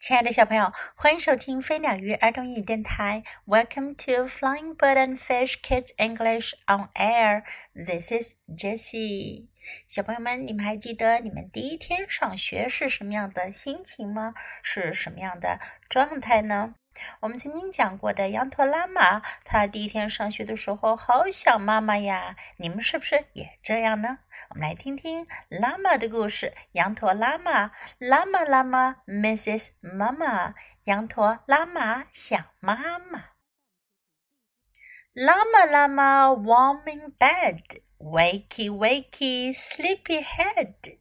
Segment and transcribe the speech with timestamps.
[0.00, 3.22] 亲爱的小朋友，欢迎收听飞鸟鱼儿童英语电台。
[3.46, 7.42] Welcome to Flying Bird and Fish Kids English on Air.
[7.74, 9.48] This is Jessie.
[9.86, 14.32] 小朋友们，你们还记得你们第一天上学是什么样的心情吗？
[14.62, 15.60] 是什么样的
[15.90, 16.76] 状态呢？
[17.20, 22.36] 我们曾经讲过的羊驼拉玛，他第一天上学的时候好想妈妈呀。
[22.56, 24.18] 你们是不是也这样呢？
[24.50, 26.54] 我们来听听拉玛的故事。
[26.72, 29.72] 羊驼拉玛，拉玛拉玛，Mrs.
[29.80, 30.54] 妈妈，
[30.84, 33.24] 羊驼拉玛想妈妈。
[35.12, 40.99] Llama Lama warm in bed, wakey wakey sleepy head。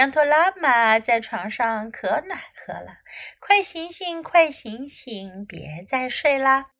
[0.00, 3.00] 羊驼拉玛在床上可暖和了，
[3.38, 6.70] 快醒醒，快醒醒，别再睡啦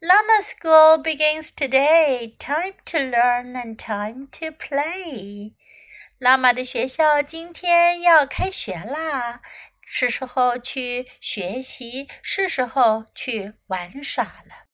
[0.00, 2.34] ！Llama school begins today.
[2.38, 5.52] Time to learn and time to play.
[6.18, 9.42] 拉玛的学校今天要开学啦，
[9.82, 14.64] 是时候去学习，是时候去玩耍了。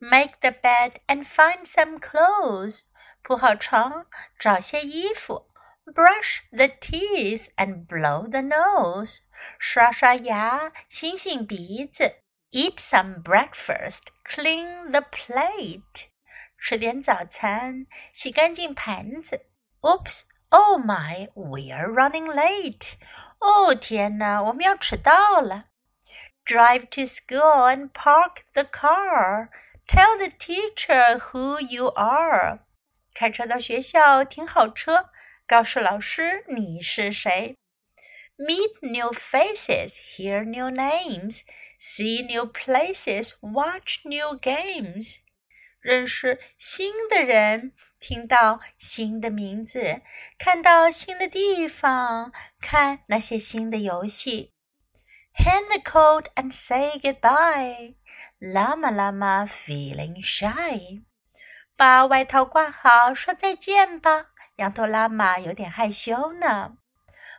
[0.00, 2.80] Make the bed and find some clothes.
[3.22, 4.06] 铺好床，
[4.36, 5.53] 找些衣服。
[5.85, 9.19] Brush the teeth and blow the nose.
[9.57, 12.21] 刷刷牙，擤擤鼻子。
[12.51, 16.09] Eat some breakfast, clean the plate.
[16.57, 19.47] 吃点早餐，洗干净盘子。
[19.81, 20.23] Oops!
[20.49, 22.93] Oh my, we're running late.
[23.39, 25.65] 哦天哪，我们要迟到了。
[26.43, 29.49] Drive to school and park the car.
[29.87, 32.59] Tell the teacher who you are.
[33.13, 35.09] 开车到学校，停好车，
[35.46, 37.56] 告诉老师你是谁。
[38.36, 41.42] Meet new faces, hear new names,
[41.78, 45.18] see new places, watch new games.
[45.80, 50.00] 认识新的人，听到新的名字，
[50.38, 54.52] 看到新的地方，看那些新的游戏。
[55.34, 57.96] Hang the coat and say goodbye.
[58.40, 61.04] Lama lama, feeling shy.
[61.76, 64.33] 把外套挂好，说再见吧。
[64.56, 66.76] 羊驼拉玛有点害羞呢。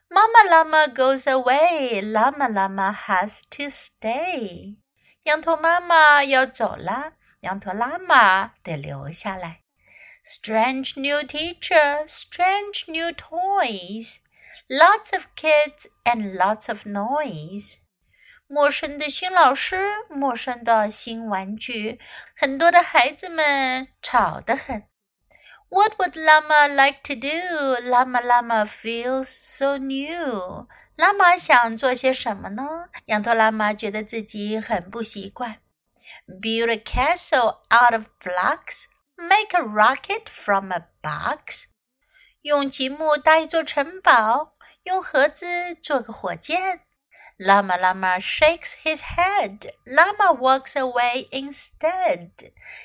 [0.10, 2.02] Mama Lama goes away.
[2.02, 4.78] Llama llama has to stay.
[5.24, 9.62] 羊驼妈妈要走了，羊驼拉玛得留下来。
[10.24, 14.18] Strange new teacher, strange new toys,
[14.68, 17.78] lots of kids and lots of noise.
[18.48, 22.00] 陌生的新老师，陌生的新玩具，
[22.36, 24.84] 很多的孩子们吵得很。
[25.76, 27.84] What would Llama like to do?
[27.84, 30.70] Llama Llama feels so new.
[30.96, 32.64] 拉玛想做些什么呢？
[33.08, 35.58] 羊头拉玛觉得自己很不习惯。
[36.42, 38.86] Build a castle out of blocks.
[39.18, 41.66] Make a rocket from a box.
[42.44, 44.54] 用积木搭一座城堡，
[44.84, 46.85] 用盒子做个火箭。
[47.39, 49.73] Llama Llama shakes his head.
[49.87, 52.31] Llama walks away instead.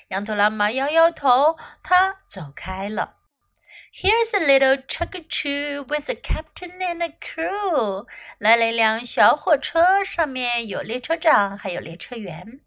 [0.08, 3.16] 羊驼拉玛摇摇头，他走开了。
[3.94, 4.82] Here's a little
[5.30, 8.06] choo with a captain and a crew.
[8.40, 12.62] 来了一辆小火车，上面有列车长，还有列车员。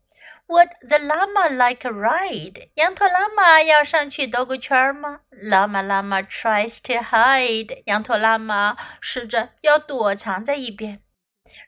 [0.46, 2.70] Would the llama like a ride?
[2.74, 5.20] 羊驼拉玛要上去兜个圈吗？
[5.30, 7.82] Llama llama tries to hide.
[7.84, 11.01] 羊驼拉玛试着要躲藏在一边。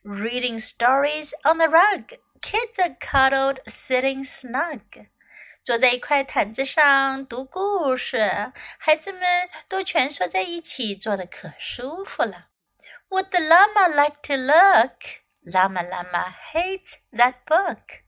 [0.02, 2.18] Reading stories on the rug.
[2.42, 5.08] Kids are cuddled, sitting snug.
[5.62, 9.22] 坐在一块毯子上读故事，孩子们
[9.68, 12.48] 都蜷缩在一起，坐得可舒服了。
[13.10, 15.20] Would the llama like to look?
[15.44, 18.02] Llama llama hates that book.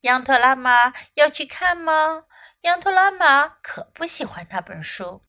[0.00, 2.24] 羊驼拉玛要去看吗？
[2.62, 5.22] 羊驼拉玛可不喜欢那本书。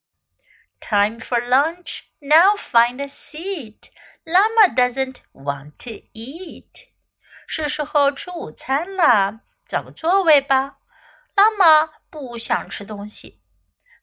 [0.80, 2.04] Time for lunch.
[2.20, 3.90] Now find a seat.
[4.27, 6.89] Lama doesn't want to eat.
[7.47, 10.79] 是时候吃午餐了，找个座位吧。
[11.33, 13.41] Lama 不想吃东西。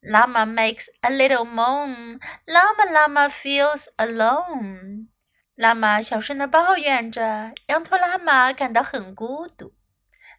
[0.00, 5.08] Lama makes a little moan，Lama Lama feels alone.
[5.56, 9.74] 拉玛小声的抱怨着，羊驼拉玛感到很孤独。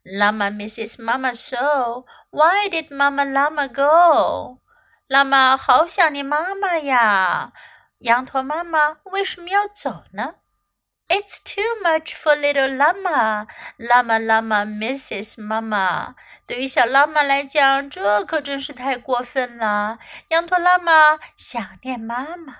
[0.04, 4.62] Lama misses Mama so，Why did Mama llama go?
[5.08, 7.54] 拉玛好想念妈妈呀。
[8.06, 10.36] 羊驼妈妈为什么要走呢
[11.08, 13.48] ？It's too much for little llama.
[13.80, 16.14] Llama llama misses mama.
[16.46, 19.98] 对于小拉玛来讲，这可真是太过分了。
[20.30, 22.58] 羊驼拉玛想念妈妈。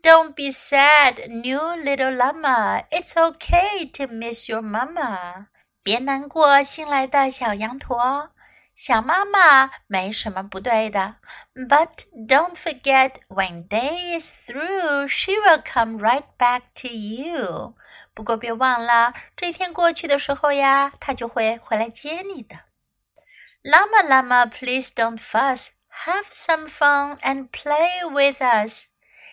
[0.00, 2.84] Don't be sad, new little llama.
[2.90, 5.46] It's okay to miss your mama.
[5.82, 8.30] 别难过，新来的小羊驼。
[8.78, 11.16] 想妈妈没什么不对的
[11.52, 17.74] ，But don't forget when day is through, she will come right back to you.
[18.14, 22.54] 不过别忘了，这一天过去的时候呀，她就会回来接你的。
[23.64, 25.70] Llama Llama, please don't fuss.
[26.04, 28.84] Have some fun and play with us.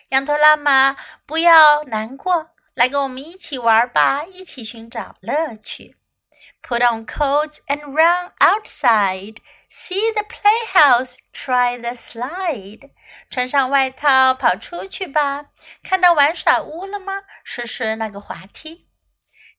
[0.08, 5.96] 羊驼拉玛，不要难过，来跟我们一起玩吧，一起寻找乐趣。
[6.63, 9.41] Put on coats and run outside.
[9.67, 11.17] See the playhouse.
[11.33, 12.91] Try the slide.
[13.29, 15.47] 穿上外套，跑出去吧。
[15.83, 17.23] 看到玩耍屋了吗？
[17.43, 18.87] 试试那个滑梯。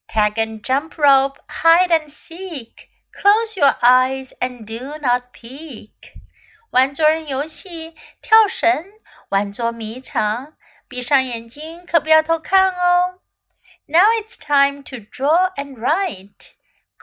[0.08, 1.36] Tag and jump rope.
[1.48, 2.88] Hide and seek.
[3.12, 6.14] Close your eyes and do not peek.
[6.70, 8.86] 玩捉人游戏，跳绳，
[9.28, 10.54] 玩捉迷藏，
[10.88, 13.20] 闭上眼睛，可不要偷看哦。
[13.86, 16.54] Now it's time to draw and write.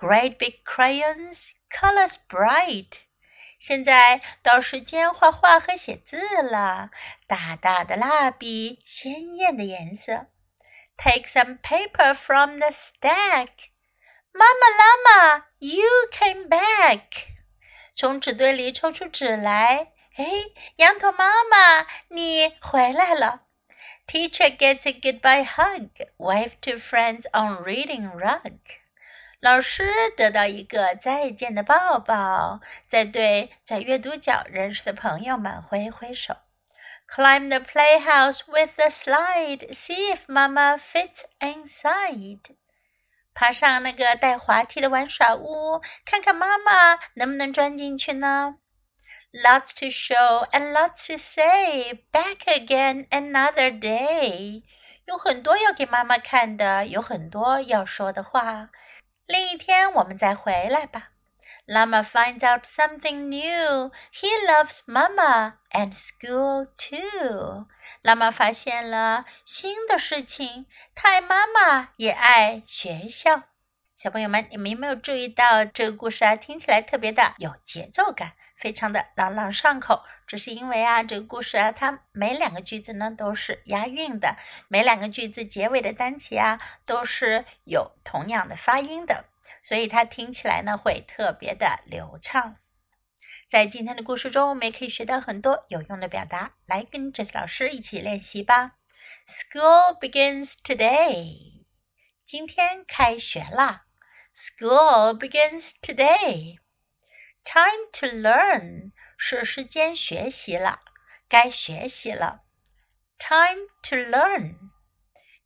[0.03, 3.01] Great big crayons, colors bright。
[3.57, 6.91] 现在到时间画画和写字了。
[7.27, 10.27] 大大的蜡笔，鲜艳的颜色。
[10.95, 13.69] Take some paper from the stack.
[14.31, 17.27] Mama Llama, you came back.
[17.95, 19.91] 从纸堆里抽出纸来。
[20.15, 20.25] 哎，
[20.77, 23.47] 羊驼妈妈，你回来了。
[24.07, 25.89] Teacher gets a goodbye hug.
[26.17, 28.59] Wave to friends on reading rug.
[29.44, 36.34] 老师得到一个再见的抱抱，再对在阅读角认识的朋友们挥挥手。
[37.06, 42.56] Climb the playhouse with the slide, see if Mama fits inside.
[43.34, 48.54] 爬上那个带滑梯的玩耍屋，看看妈妈能不能钻进去呢
[49.30, 52.02] ？Lots to show and lots to say.
[52.10, 54.62] Back again another day.
[55.04, 58.70] 有很多要给妈妈看的，有很多要说的话。
[59.26, 61.10] 另一天我们再回来吧。
[61.66, 63.90] Lama finds out something new.
[64.12, 67.66] He loves Mama and school too.
[68.02, 73.44] Lama 发现了新的事情，他爱妈妈，也爱学校。
[73.96, 76.36] 小朋友们，你们有没有注意到这个故事啊？
[76.36, 80.02] 听起来特别的有节奏感，非常的朗朗上口。
[80.26, 84.36] 这是因为啊，这个故事啊，它每两个句子呢都是押韵的，
[84.68, 89.26] 每两个句子结尾的单词啊都是有同样的发音的，
[89.62, 92.56] 所以它听起来呢会特别的流畅。
[93.46, 98.72] 在今天的故事中，我们也可以学到很多有用的表达，来跟这次老师一起练习吧。
[99.26, 101.64] School begins today，
[102.24, 103.84] 今天开学啦。
[104.34, 106.58] School begins today.
[107.44, 108.92] Time to learn
[109.23, 110.79] 是时间学习了，
[111.27, 112.41] 该学习了。
[113.17, 114.55] Time to learn.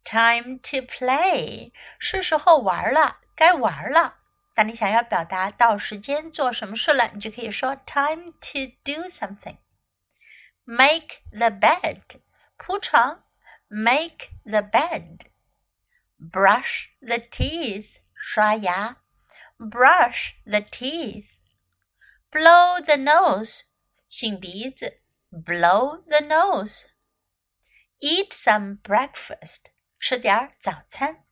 [0.03, 4.19] Time to play 是时候玩了，该玩了。
[4.53, 9.57] 当你想要表达到时间做什么事了，你就可以说 time to do something.
[10.65, 12.01] Make the bed
[12.57, 13.23] 铺床，
[13.67, 15.21] make the bed.
[16.19, 18.97] Brush the teeth 刷牙，
[19.57, 20.59] brush the
[22.31, 23.63] teeth，blow the nose，
[24.09, 25.01] 擤鼻子，
[25.31, 31.23] blow the nose，eat some breakfast，吃点早餐，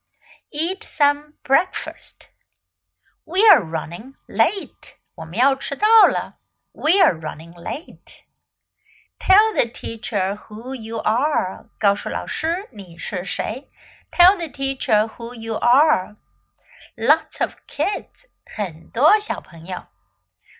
[0.50, 6.38] eat some breakfast。We are running late，我们要迟到了，
[6.72, 13.70] We are running late。Tell the teacher who you are，告诉老师你是谁。
[14.10, 19.86] Tell the teacher who you are。Lots of kids，很多小朋友。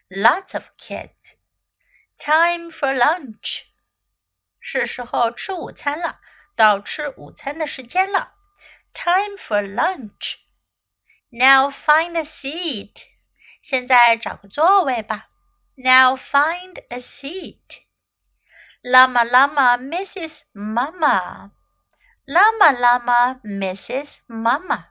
[0.09, 1.35] Lots of kids。
[2.17, 3.63] Time for lunch，
[4.59, 6.21] 是时候吃午餐了，
[6.55, 8.35] 到吃午餐的时间了。
[8.93, 10.35] Time for lunch。
[11.29, 13.03] Now find a seat，
[13.61, 15.29] 现在找个座位吧。
[15.75, 17.83] Now find a seat。
[18.81, 21.51] Llama llama misses mama。
[22.25, 24.85] Llama llama misses mama。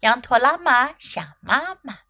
[0.00, 2.00] 羊驼拉玛想妈妈。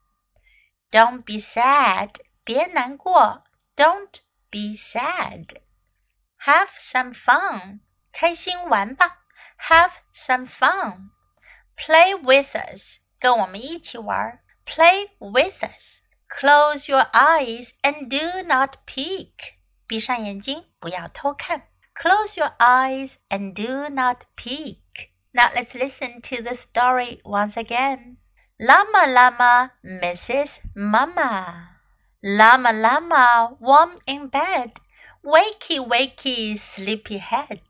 [0.92, 3.44] Don't be sad，别难过。
[3.76, 7.80] Don't be sad。Have some fun，
[8.12, 9.26] 开心玩吧。
[9.70, 14.44] Have some fun。Play with us，跟我们一起玩。
[14.66, 19.56] Play with us。Close your eyes and do not peek，
[19.88, 21.70] 闭上眼睛，不要偷看。
[21.96, 28.18] Close your eyes and do not peek。now let's listen to the story once again.
[28.61, 31.79] Llama Llama misses Mama.
[32.25, 34.81] Llama Llama warm in bed.
[35.25, 37.63] Wakey wakey sleepy head.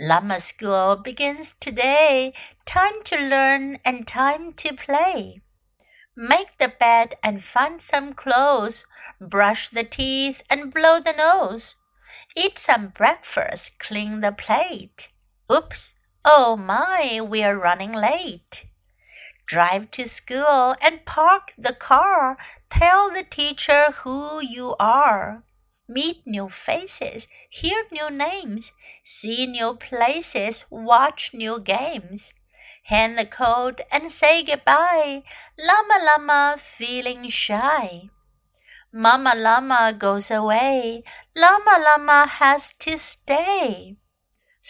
[0.00, 2.32] Llama school begins today.
[2.64, 5.42] Time to learn and time to play.
[6.16, 8.86] Make the bed and find some clothes.
[9.20, 11.76] Brush the teeth and blow the nose.
[12.34, 15.10] Eat some breakfast, clean the plate.
[15.52, 15.92] Oops,
[16.24, 18.67] oh my, we're running late.
[19.48, 22.36] Drive to school and park the car.
[22.68, 25.42] Tell the teacher who you are.
[25.88, 32.34] Meet new faces, hear new names, see new places, watch new games.
[32.84, 35.22] Hand the coat and say goodbye.
[35.58, 38.10] Llama Llama feeling shy.
[38.92, 41.04] Mama Llama goes away.
[41.34, 43.96] Llama Llama has to stay.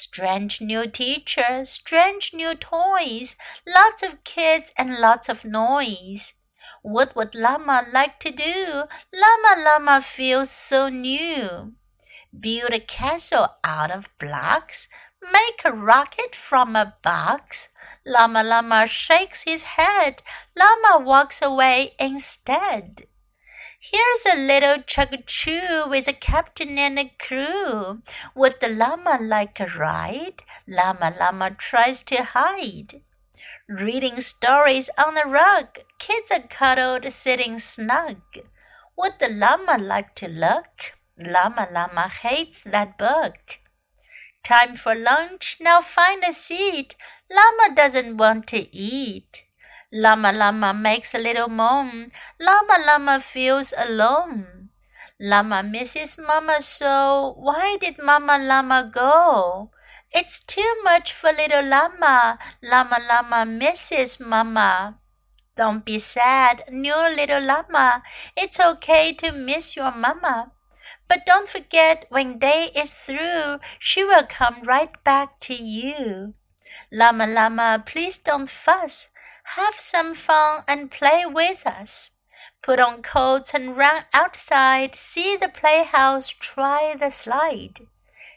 [0.00, 3.34] Strange new teacher, strange new toys,
[3.66, 6.34] lots of kids and lots of noise.
[6.82, 8.84] What would Llama like to do?
[9.12, 11.74] Llama Llama feels so new.
[12.38, 14.86] Build a castle out of blocks,
[15.20, 17.70] Make a rocket from a box.
[18.06, 20.22] Llama Llama shakes his head.
[20.56, 23.08] Llama walks away instead.
[23.80, 24.82] Here's a little
[25.25, 28.02] choo with a captain and a crew.
[28.35, 30.42] Would the llama like a ride?
[30.66, 33.02] Llama Llama tries to hide.
[33.68, 38.20] Reading stories on the rug, kids are cuddled sitting snug.
[38.97, 40.99] Would the llama like to look?
[41.16, 43.61] Llama Llama hates that book.
[44.42, 46.97] Time for lunch, now find a seat.
[47.30, 49.44] Llama doesn't want to eat.
[49.92, 52.12] Llama Llama makes a little moan.
[52.38, 54.68] Llama Llama feels alone.
[55.18, 57.35] Llama misses Mama so.
[57.38, 59.71] Why did Mama Llama go?
[60.12, 62.38] It's too much for little Llama.
[62.62, 64.99] Llama Llama misses Mama.
[65.59, 68.04] Don't be sad, new little llama.
[68.37, 70.52] It's okay to miss your mama.
[71.09, 76.35] But don't forget, when day is through, she will come right back to you.
[76.90, 79.09] Llama Llama, please don't fuss.
[79.57, 82.12] Have some fun and play with us.
[82.62, 84.95] Put on coats and run outside.
[84.95, 87.80] See the playhouse, try the slide.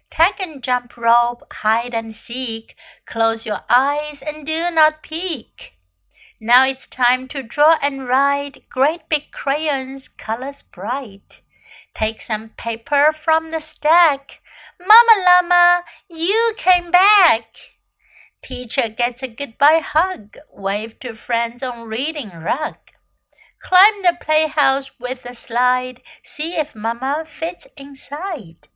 [0.09, 2.75] Tag and jump rope, hide and seek.
[3.05, 5.77] Close your eyes and do not peek.
[6.39, 8.67] Now it's time to draw and write.
[8.69, 11.41] Great big crayons, colors bright.
[11.93, 14.41] Take some paper from the stack.
[14.79, 17.55] Mama Llama, you came back.
[18.43, 20.37] Teacher gets a goodbye hug.
[20.51, 22.77] Wave to friends on reading rug.
[23.61, 26.01] Climb the playhouse with a slide.
[26.23, 28.67] See if Mama fits inside.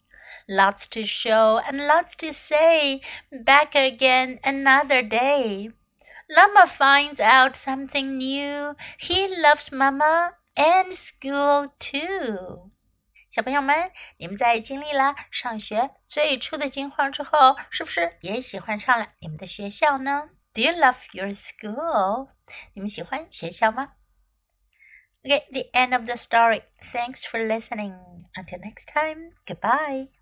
[0.48, 3.01] Lots to show and lots to say.
[3.31, 5.72] Back again another day.
[6.29, 8.75] Llama finds out something new.
[9.00, 12.72] He loves Mama and school too.
[13.35, 22.29] 小朋友们，你们在经历了上学最初的惊慌之后，是不是也喜欢上了你们的学校呢？Do you love your school？
[22.75, 23.95] 你们喜欢学校吗
[25.21, 26.61] ？Okay, the end of the story.
[26.79, 27.99] Thanks for listening.
[28.35, 30.14] Until next time, goodbye.